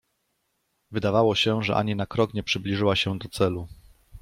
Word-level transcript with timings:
Wydawało 0.91 1.35
się, 1.35 1.63
że 1.63 1.75
ani 1.75 1.95
na 1.95 2.05
krok 2.05 2.33
nie 2.33 2.43
przybliżyła 2.43 2.95
się 2.95 3.17
do 3.17 3.29
celu. 3.29 3.67